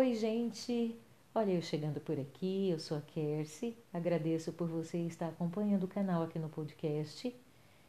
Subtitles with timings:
[0.00, 0.96] Oi, gente!
[1.34, 5.88] Olha eu chegando por aqui, eu sou a Kersi, agradeço por você estar acompanhando o
[5.88, 7.34] canal aqui no podcast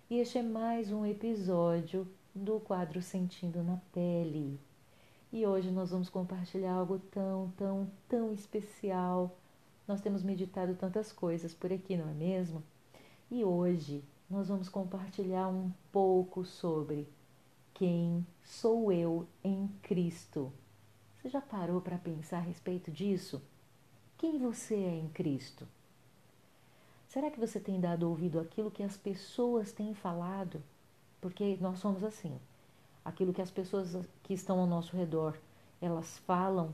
[0.09, 4.59] e este é mais um episódio do quadro Sentindo na Pele.
[5.31, 9.37] E hoje nós vamos compartilhar algo tão, tão, tão especial.
[9.87, 12.63] Nós temos meditado tantas coisas por aqui, não é mesmo?
[13.29, 17.07] E hoje nós vamos compartilhar um pouco sobre
[17.71, 20.51] quem sou eu em Cristo.
[21.19, 23.41] Você já parou para pensar a respeito disso?
[24.17, 25.67] Quem você é em Cristo?
[27.09, 30.63] Será que você tem dado ouvido àquilo que as pessoas têm falado?
[31.19, 32.39] Porque nós somos assim.
[33.03, 35.37] Aquilo que as pessoas que estão ao nosso redor,
[35.81, 36.73] elas falam,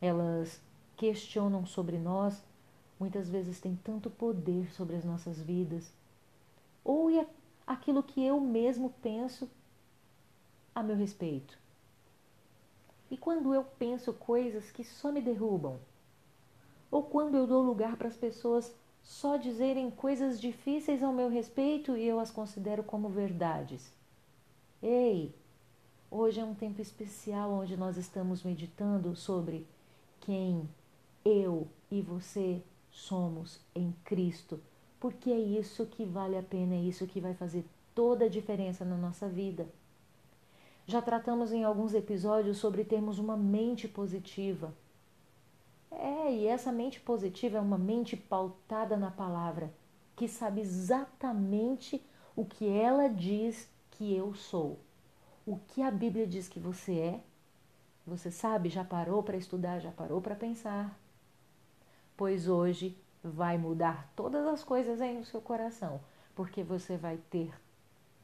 [0.00, 0.60] elas
[0.96, 2.42] questionam sobre nós,
[2.98, 5.92] muitas vezes tem tanto poder sobre as nossas vidas.
[6.82, 7.24] Ou é
[7.64, 9.48] aquilo que eu mesmo penso
[10.74, 11.56] a meu respeito.
[13.10, 15.78] E quando eu penso coisas que só me derrubam?
[16.90, 21.96] Ou quando eu dou lugar para as pessoas só dizerem coisas difíceis ao meu respeito
[21.96, 23.92] e eu as considero como verdades?
[24.82, 25.34] Ei,
[26.10, 29.66] hoje é um tempo especial onde nós estamos meditando sobre
[30.20, 30.68] quem
[31.24, 34.60] eu e você somos em Cristo,
[34.98, 38.84] porque é isso que vale a pena, é isso que vai fazer toda a diferença
[38.84, 39.68] na nossa vida.
[40.86, 44.72] Já tratamos em alguns episódios sobre termos uma mente positiva.
[45.90, 49.72] É, e essa mente positiva é uma mente pautada na palavra,
[50.14, 52.00] que sabe exatamente
[52.36, 54.78] o que ela diz que eu sou.
[55.44, 57.20] O que a Bíblia diz que você é.
[58.06, 60.96] Você sabe, já parou para estudar, já parou para pensar.
[62.16, 66.00] Pois hoje vai mudar todas as coisas aí no seu coração,
[66.34, 67.52] porque você vai ter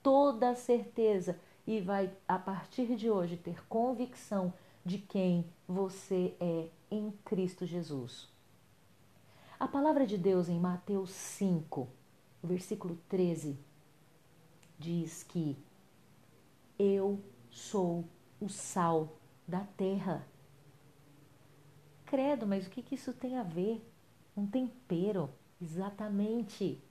[0.00, 4.52] toda a certeza e vai, a partir de hoje, ter convicção
[4.84, 8.28] de quem você é em Cristo Jesus.
[9.58, 11.88] A palavra de Deus em Mateus 5,
[12.42, 13.56] versículo 13,
[14.76, 15.56] diz que
[16.76, 18.04] eu sou
[18.40, 20.26] o sal da terra.
[22.04, 23.88] Credo, mas o que, que isso tem a ver?
[24.36, 25.30] Um tempero,
[25.60, 26.82] exatamente.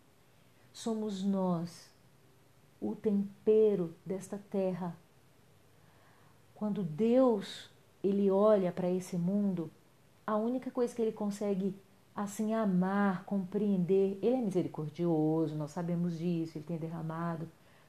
[0.72, 1.91] Somos nós
[2.82, 4.96] o tempero desta terra.
[6.56, 7.70] Quando Deus
[8.04, 9.70] ele olha para esse mundo,
[10.26, 11.76] a única coisa que ele consegue
[12.16, 17.48] assim amar, compreender, ele é misericordioso, nós sabemos disso, ele tem derramado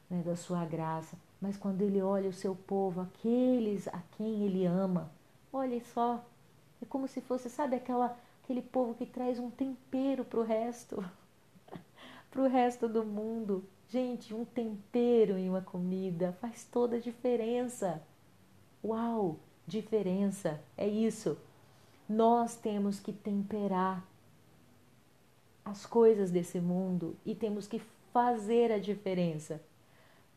[0.09, 4.65] né, da sua graça, mas quando ele olha o seu povo, aqueles a quem ele
[4.67, 5.11] ama,
[5.53, 6.25] olha só,
[6.81, 11.05] é como se fosse, sabe, aquela, aquele povo que traz um tempero para o resto,
[12.31, 13.65] para o resto do mundo.
[13.93, 18.03] Gente, um tempero em uma comida faz toda a diferença.
[18.83, 21.37] Uau, diferença, é isso.
[22.09, 24.03] Nós temos que temperar
[25.63, 27.83] as coisas desse mundo e temos que
[28.15, 29.61] fazer a diferença.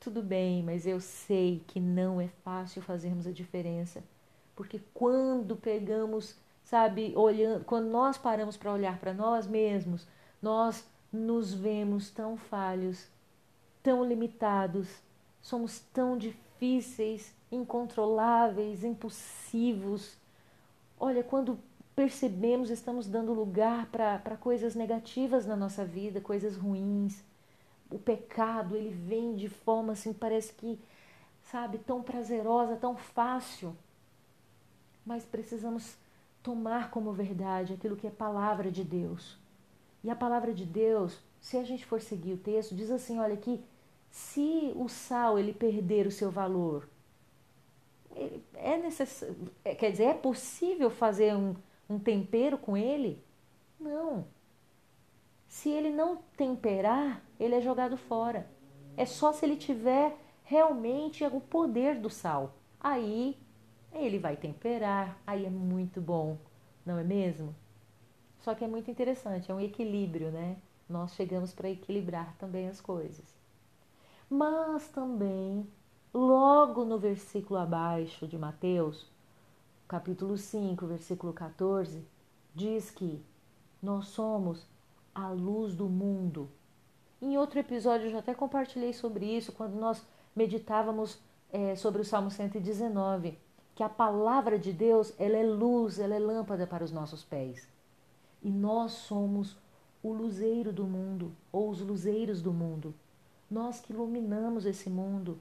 [0.02, 4.04] Tudo bem, mas eu sei que não é fácil fazermos a diferença,
[4.54, 10.06] porque quando pegamos, sabe, olhando, quando nós paramos para olhar para nós mesmos,
[10.42, 13.15] nós nos vemos tão falhos
[13.86, 14.88] tão limitados,
[15.40, 20.18] somos tão difíceis, incontroláveis, impulsivos.
[21.00, 21.60] Olha, quando
[21.96, 27.24] percebemos, estamos dando lugar para coisas negativas na nossa vida, coisas ruins.
[27.92, 30.80] O pecado, ele vem de forma assim, parece que,
[31.44, 33.78] sabe, tão prazerosa, tão fácil.
[35.06, 35.96] Mas precisamos
[36.42, 39.38] tomar como verdade aquilo que é palavra de Deus.
[40.04, 43.36] E a palavra de Deus, se a gente for seguir o texto, diz assim: olha
[43.36, 43.64] aqui,
[44.16, 46.88] se o sal ele perder o seu valor,
[48.54, 51.54] é necessário, é, quer dizer, é possível fazer um,
[51.90, 53.22] um tempero com ele?
[53.78, 54.26] Não.
[55.50, 58.50] Se ele não temperar, ele é jogado fora.
[58.96, 60.16] É só se ele tiver
[60.46, 62.56] realmente o poder do sal.
[62.80, 63.38] Aí
[63.92, 66.38] ele vai temperar, aí é muito bom,
[66.86, 67.54] não é mesmo?
[68.40, 70.56] Só que é muito interessante, é um equilíbrio, né?
[70.88, 73.36] Nós chegamos para equilibrar também as coisas
[74.30, 75.68] mas também,
[76.14, 79.08] logo no versículo abaixo de Mateus,
[79.88, 82.04] capítulo 5, versículo 14,
[82.54, 83.24] diz que
[83.82, 84.66] nós somos
[85.14, 86.50] a luz do mundo.
[87.22, 90.06] Em outro episódio eu já até compartilhei sobre isso, quando nós
[90.36, 91.20] meditávamos
[91.52, 93.38] é, sobre o Salmo 119,
[93.76, 97.68] que a palavra de Deus ela é luz, ela é lâmpada para os nossos pés.
[98.42, 99.56] E nós somos
[100.02, 102.94] o luzeiro do mundo, ou os luzeiros do mundo
[103.56, 105.40] nós que iluminamos esse mundo.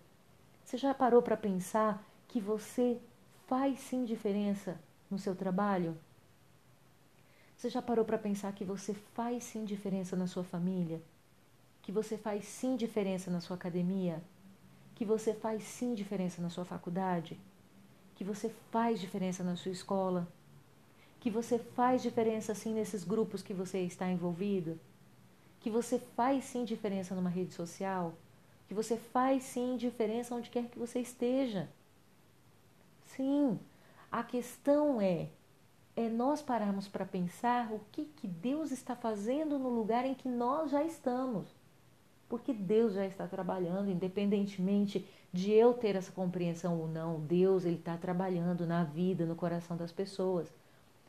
[0.65, 3.01] Você já parou para pensar que você
[3.49, 4.81] faz sim diferença
[5.11, 5.97] no seu trabalho?
[7.57, 11.03] Você já parou para pensar que você faz sim diferença na sua família?
[11.83, 14.23] Que você faz sim diferença na sua academia?
[14.95, 17.37] Que você faz sim diferença na sua faculdade?
[18.15, 20.29] Que você faz diferença na sua escola?
[21.19, 24.79] Que você faz diferença sim nesses grupos que você está envolvido?
[25.65, 28.13] Que você faz sim diferença numa rede social?
[28.69, 31.71] Que você faz sim diferença onde quer que você esteja?
[33.07, 33.59] Sim,
[34.13, 35.31] a questão é
[35.97, 40.29] é nós pararmos para pensar o que, que Deus está fazendo no lugar em que
[40.29, 41.47] nós já estamos.
[42.29, 47.77] Porque Deus já está trabalhando, independentemente de eu ter essa compreensão ou não, Deus ele
[47.77, 50.47] está trabalhando na vida, no coração das pessoas.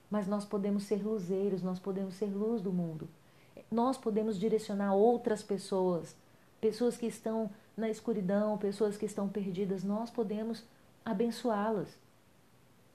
[0.09, 3.09] Mas nós podemos ser luzeiros, nós podemos ser luz do mundo.
[3.71, 6.15] Nós podemos direcionar outras pessoas,
[6.59, 10.63] pessoas que estão na escuridão, pessoas que estão perdidas, nós podemos
[11.03, 11.89] abençoá-las.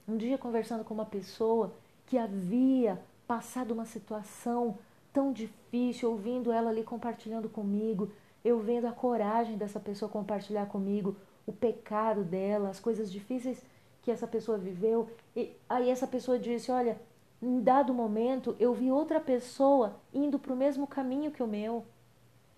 [0.08, 1.72] Um dia, conversando com uma pessoa
[2.06, 4.76] que havia passado uma situação
[5.12, 8.10] tão difícil, ouvindo ela ali compartilhando comigo,
[8.44, 11.16] eu vendo a coragem dessa pessoa compartilhar comigo
[11.46, 13.62] o pecado dela, as coisas difíceis
[14.02, 15.08] que essa pessoa viveu.
[15.36, 16.98] E aí essa pessoa disse: Olha,
[17.42, 21.84] em dado momento eu vi outra pessoa indo para o mesmo caminho que o meu.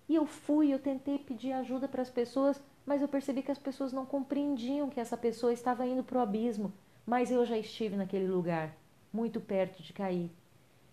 [0.08, 3.58] E eu fui, eu tentei pedir ajuda para as pessoas, mas eu percebi que as
[3.58, 6.72] pessoas não compreendiam que essa pessoa estava indo para o abismo
[7.06, 8.76] mas eu já estive naquele lugar,
[9.12, 10.30] muito perto de cair.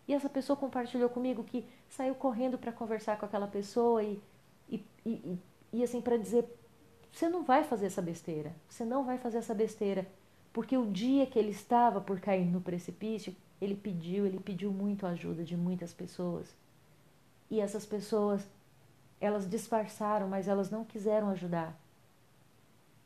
[0.07, 4.21] E essa pessoa compartilhou comigo que saiu correndo para conversar com aquela pessoa e,
[4.68, 5.39] e, e,
[5.71, 6.45] e assim, para dizer:
[7.12, 10.07] você não vai fazer essa besteira, você não vai fazer essa besteira.
[10.51, 15.06] Porque o dia que ele estava por cair no precipício, ele pediu, ele pediu muito
[15.06, 16.56] ajuda de muitas pessoas.
[17.50, 18.48] E essas pessoas,
[19.20, 21.78] elas disfarçaram, mas elas não quiseram ajudar.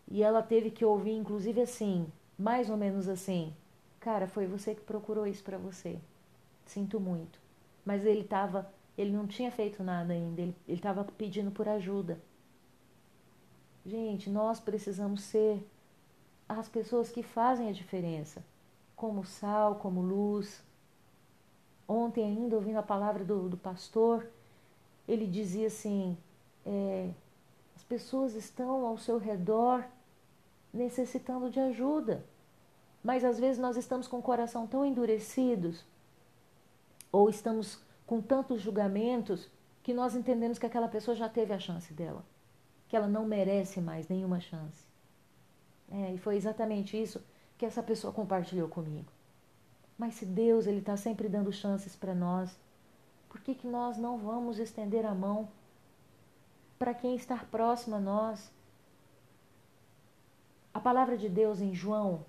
[0.09, 2.07] E ela teve que ouvir, inclusive assim:
[2.37, 3.53] mais ou menos assim:
[3.99, 5.97] Cara, foi você que procurou isso para você.
[6.65, 7.39] Sinto muito.
[7.85, 12.19] Mas ele estava, ele não tinha feito nada ainda, ele estava pedindo por ajuda.
[13.85, 15.65] Gente, nós precisamos ser
[16.47, 18.43] as pessoas que fazem a diferença,
[19.03, 20.63] como sal, como luz.
[21.85, 24.25] Ontem, ainda ouvindo a palavra do, do pastor,
[25.05, 26.17] ele dizia assim:
[26.65, 27.09] é,
[27.75, 29.83] as pessoas estão ao seu redor
[30.73, 32.23] necessitando de ajuda.
[33.03, 35.83] Mas às vezes nós estamos com o coração tão endurecidos,
[37.11, 39.49] ou estamos com tantos julgamentos,
[39.83, 42.23] que nós entendemos que aquela pessoa já teve a chance dela,
[42.87, 44.85] que ela não merece mais nenhuma chance.
[45.91, 47.21] É, e foi exatamente isso
[47.63, 49.09] que essa pessoa compartilhou comigo.
[49.97, 52.59] Mas se Deus ele está sempre dando chances para nós,
[53.29, 55.47] por que, que nós não vamos estender a mão
[56.77, 58.51] para quem está próximo a nós?
[60.73, 62.25] A palavra de Deus em João,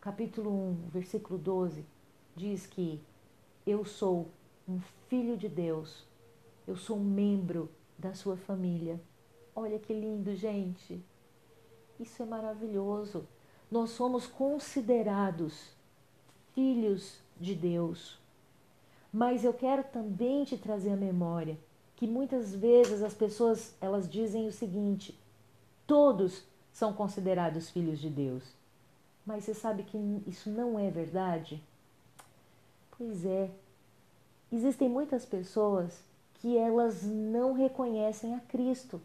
[0.00, 1.84] capítulo 1, versículo 12,
[2.34, 2.98] diz que
[3.66, 4.30] eu sou
[4.66, 6.06] um filho de Deus,
[6.66, 8.98] eu sou um membro da sua família.
[9.54, 10.98] Olha que lindo, gente.
[12.00, 13.28] Isso é maravilhoso.
[13.72, 15.70] Nós somos considerados
[16.54, 18.18] filhos de Deus.
[19.10, 21.58] Mas eu quero também te trazer a memória
[21.96, 25.18] que muitas vezes as pessoas elas dizem o seguinte:
[25.86, 28.44] todos são considerados filhos de Deus.
[29.24, 29.96] Mas você sabe que
[30.26, 31.58] isso não é verdade?
[32.98, 33.50] Pois é.
[34.52, 35.98] Existem muitas pessoas
[36.34, 39.00] que elas não reconhecem a Cristo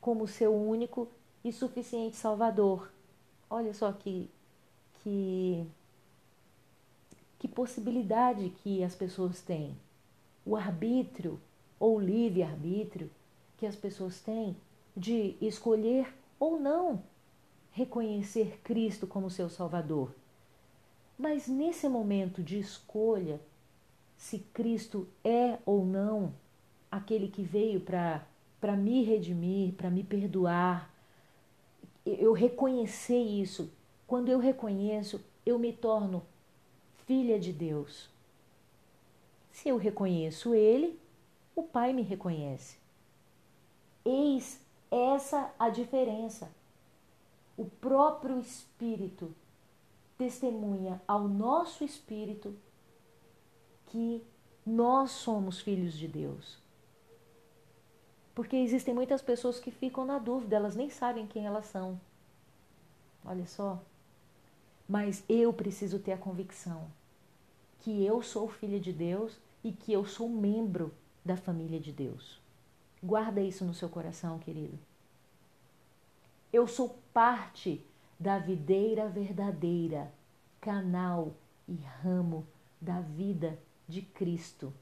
[0.00, 1.06] como seu único
[1.44, 2.96] e suficiente Salvador.
[3.50, 4.30] Olha só que
[5.02, 5.66] que
[7.38, 9.76] que possibilidade que as pessoas têm.
[10.44, 11.40] O arbítrio
[11.78, 13.10] ou livre-arbítrio
[13.56, 14.56] que as pessoas têm
[14.96, 17.02] de escolher ou não
[17.70, 20.12] reconhecer Cristo como seu Salvador.
[21.16, 23.40] Mas nesse momento de escolha,
[24.16, 26.32] se Cristo é ou não
[26.90, 30.92] aquele que veio para me redimir, para me perdoar,
[32.18, 33.70] eu reconhecer isso.
[34.06, 36.24] Quando eu reconheço, eu me torno
[37.06, 38.08] filha de Deus.
[39.50, 40.98] Se eu reconheço Ele,
[41.54, 42.78] o Pai me reconhece.
[44.04, 44.60] Eis
[44.90, 46.50] essa a diferença.
[47.56, 49.34] O próprio Espírito
[50.16, 52.54] testemunha ao nosso espírito
[53.86, 54.22] que
[54.66, 56.58] nós somos filhos de Deus.
[58.38, 62.00] Porque existem muitas pessoas que ficam na dúvida, elas nem sabem quem elas são.
[63.24, 63.82] Olha só.
[64.88, 66.86] Mas eu preciso ter a convicção
[67.80, 72.40] que eu sou filha de Deus e que eu sou membro da família de Deus.
[73.02, 74.78] Guarda isso no seu coração, querido.
[76.52, 77.84] Eu sou parte
[78.20, 80.12] da videira verdadeira,
[80.60, 81.34] canal
[81.66, 82.46] e ramo
[82.80, 84.72] da vida de Cristo.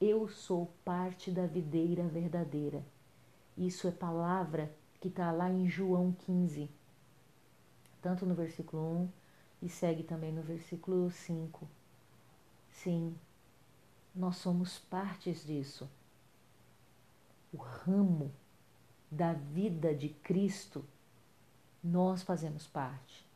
[0.00, 2.84] Eu sou parte da videira verdadeira.
[3.56, 6.68] Isso é palavra que está lá em João 15,
[8.02, 9.08] tanto no versículo 1
[9.62, 11.66] e segue também no versículo 5.
[12.68, 13.16] Sim,
[14.14, 15.88] nós somos partes disso.
[17.50, 18.30] O ramo
[19.10, 20.84] da vida de Cristo,
[21.82, 23.26] nós fazemos parte.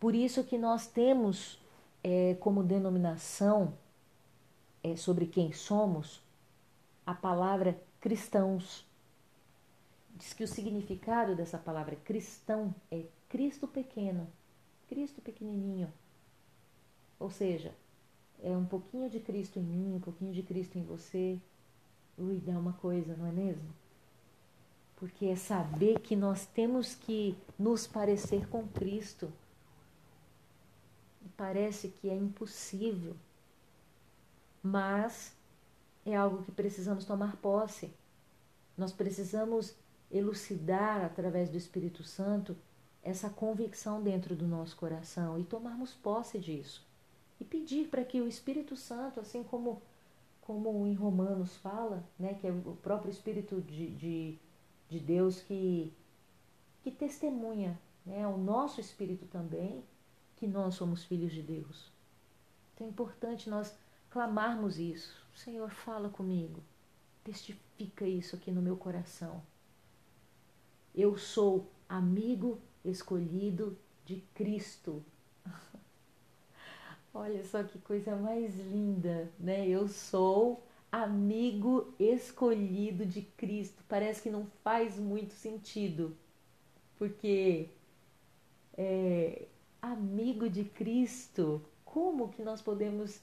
[0.00, 1.60] Por isso que nós temos
[2.02, 3.74] é, como denominação
[4.86, 6.22] é, sobre quem somos
[7.04, 8.86] a palavra cristãos.
[10.14, 14.28] Diz que o significado dessa palavra cristão é Cristo pequeno,
[14.88, 15.92] Cristo pequenininho.
[17.18, 17.74] Ou seja,
[18.42, 21.38] é um pouquinho de Cristo em mim, um pouquinho de Cristo em você.
[22.16, 23.68] Ui, dá uma coisa, não é mesmo?
[24.96, 29.30] Porque é saber que nós temos que nos parecer com Cristo.
[31.36, 33.14] Parece que é impossível,
[34.66, 35.34] mas
[36.04, 37.92] é algo que precisamos tomar posse.
[38.76, 39.74] Nós precisamos
[40.10, 42.56] elucidar através do Espírito Santo
[43.02, 46.84] essa convicção dentro do nosso coração e tomarmos posse disso.
[47.40, 49.80] E pedir para que o Espírito Santo, assim como,
[50.40, 54.38] como em Romanos fala, né, que é o próprio Espírito de, de,
[54.88, 55.92] de Deus que,
[56.82, 59.84] que testemunha, né, o nosso Espírito também,
[60.36, 61.90] que nós somos filhos de Deus.
[62.74, 63.72] Então é importante nós
[64.16, 65.14] clamarmos isso.
[65.34, 66.62] Senhor, fala comigo.
[67.22, 69.42] Testifica isso aqui no meu coração.
[70.94, 75.04] Eu sou amigo escolhido de Cristo.
[77.12, 79.68] Olha só que coisa mais linda, né?
[79.68, 83.84] Eu sou amigo escolhido de Cristo.
[83.86, 86.16] Parece que não faz muito sentido,
[86.96, 87.68] porque
[88.78, 89.44] é,
[89.82, 93.20] amigo de Cristo, como que nós podemos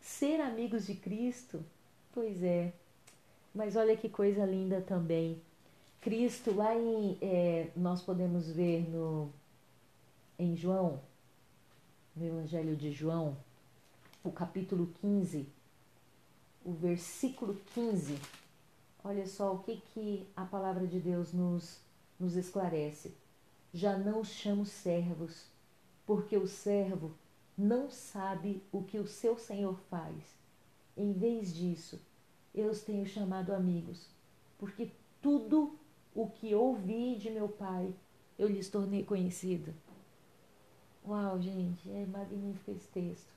[0.00, 1.64] ser amigos de Cristo?
[2.12, 2.72] Pois é,
[3.54, 5.40] mas olha que coisa linda também.
[6.00, 7.18] Cristo, lá em.
[7.20, 9.30] É, nós podemos ver no,
[10.38, 11.00] em João,
[12.16, 13.36] no Evangelho de João,
[14.24, 15.46] o capítulo 15,
[16.64, 18.18] o versículo 15.
[19.04, 21.80] Olha só o que, que a palavra de Deus nos,
[22.18, 23.14] nos esclarece.
[23.72, 25.46] Já não os chamo servos,
[26.06, 27.14] porque o servo
[27.60, 30.38] não sabe o que o seu senhor faz.
[30.96, 32.00] Em vez disso,
[32.54, 34.08] eu os tenho chamado amigos,
[34.58, 34.90] porque
[35.20, 35.78] tudo
[36.14, 37.94] o que ouvi de meu pai
[38.38, 39.74] eu lhes tornei conhecido.
[41.06, 43.30] Uau, gente, é magnífico esse texto.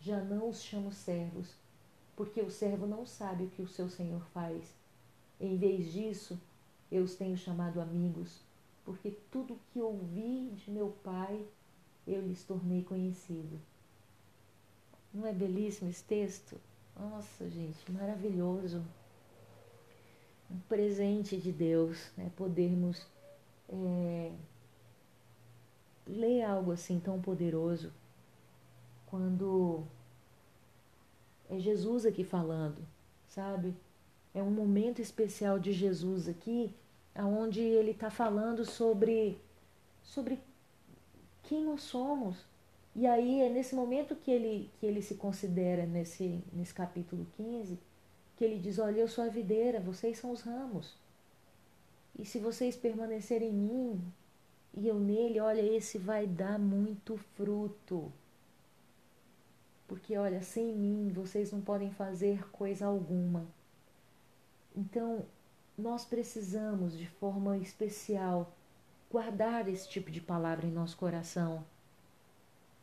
[0.00, 1.54] Já não os chamo servos,
[2.16, 4.74] porque o servo não sabe o que o seu senhor faz.
[5.40, 6.40] Em vez disso,
[6.90, 8.40] eu os tenho chamado amigos,
[8.84, 11.46] porque tudo o que ouvi de meu pai
[12.12, 13.60] eu lhes tornei conhecido.
[15.12, 16.56] Não é belíssimo esse texto?
[16.98, 18.82] Nossa, gente, maravilhoso.
[20.50, 22.30] Um presente de Deus, né?
[22.36, 23.06] Podermos
[23.68, 24.32] é,
[26.06, 27.92] ler algo assim tão poderoso
[29.06, 29.84] quando
[31.48, 32.86] é Jesus aqui falando,
[33.26, 33.74] sabe?
[34.32, 36.74] É um momento especial de Jesus aqui,
[37.14, 39.40] aonde ele está falando sobre
[40.02, 40.40] sobre
[41.50, 42.46] quem nós somos.
[42.94, 47.76] E aí é nesse momento que ele, que ele se considera, nesse, nesse capítulo 15,
[48.36, 50.96] que ele diz: Olha, eu sou a videira, vocês são os ramos.
[52.16, 54.12] E se vocês permanecerem em mim
[54.72, 58.12] e eu nele, olha, esse vai dar muito fruto.
[59.88, 63.44] Porque, olha, sem mim vocês não podem fazer coisa alguma.
[64.76, 65.24] Então,
[65.76, 68.52] nós precisamos, de forma especial,
[69.10, 71.64] guardar esse tipo de palavra em nosso coração.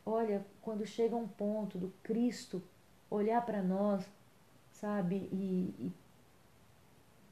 [0.05, 2.61] Olha, quando chega um ponto do Cristo
[3.09, 4.05] olhar para nós,
[4.71, 5.73] sabe, e,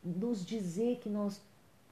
[0.03, 1.41] e nos dizer que nós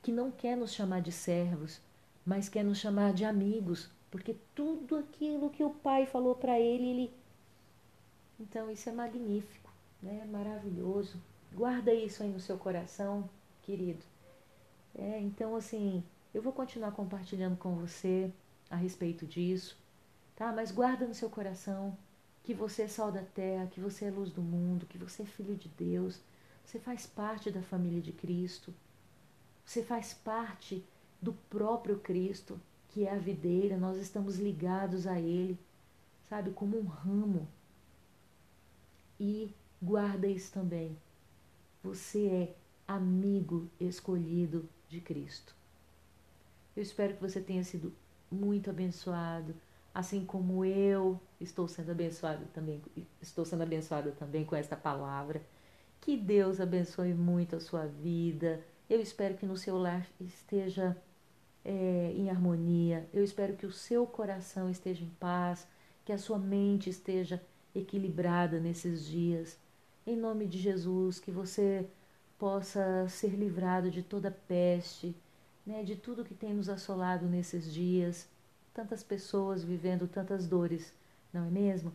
[0.02, 1.80] que não quer nos chamar de servos,
[2.26, 6.90] mas quer nos chamar de amigos, porque tudo aquilo que o Pai falou para ele,
[6.90, 7.14] ele
[8.38, 10.28] então isso é magnífico, né?
[10.30, 11.22] Maravilhoso.
[11.54, 13.30] Guarda isso aí no seu coração,
[13.62, 14.04] querido.
[14.94, 16.04] É, então assim,
[16.34, 18.32] eu vou continuar compartilhando com você
[18.70, 19.78] a respeito disso,
[20.36, 20.52] tá?
[20.52, 21.96] Mas guarda no seu coração
[22.44, 25.26] que você é sal da terra, que você é luz do mundo, que você é
[25.26, 26.20] filho de Deus,
[26.66, 28.74] você faz parte da família de Cristo,
[29.66, 30.84] você faz parte
[31.22, 32.60] do próprio Cristo,
[32.90, 35.58] que é a videira, nós estamos ligados a Ele,
[36.30, 37.48] sabe, como um ramo.
[39.20, 40.98] E guarda isso também.
[41.84, 42.56] Você é
[42.88, 45.56] amigo escolhido de Cristo.
[46.76, 47.94] Eu espero que você tenha sido
[48.32, 49.56] muito abençoado
[49.94, 52.82] assim como eu estou sendo abençoado também,
[53.22, 55.42] estou sendo abençoada também com esta palavra.
[56.02, 58.62] Que Deus abençoe muito a sua vida.
[58.90, 60.98] Eu espero que no seu lar esteja
[61.64, 63.08] é, em harmonia.
[63.14, 65.68] Eu espero que o seu coração esteja em paz,
[66.04, 67.42] que a sua mente esteja
[67.74, 69.58] equilibrada nesses dias.
[70.06, 71.88] Em nome de Jesus, que você
[72.38, 75.16] possa ser livrado de toda peste,
[75.66, 78.28] né, de tudo que tem nos assolado nesses dias.
[78.74, 80.94] Tantas pessoas vivendo tantas dores,
[81.32, 81.94] não é mesmo?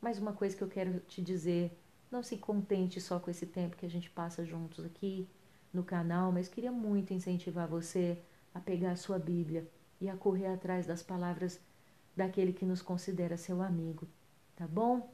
[0.00, 1.76] Mais uma coisa que eu quero te dizer:
[2.10, 5.28] não se contente só com esse tempo que a gente passa juntos aqui
[5.72, 8.18] no canal, mas queria muito incentivar você
[8.54, 9.68] a pegar a sua Bíblia
[10.00, 11.60] e a correr atrás das palavras
[12.16, 14.06] daquele que nos considera seu amigo,
[14.56, 15.08] tá bom?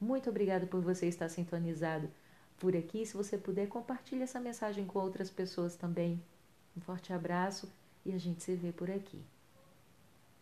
[0.00, 2.10] Muito obrigado por você estar sintonizado
[2.58, 3.04] por aqui.
[3.04, 6.22] Se você puder, compartilhe essa mensagem com outras pessoas também.
[6.80, 7.70] Um forte abraço
[8.06, 9.22] e a gente se vê por aqui.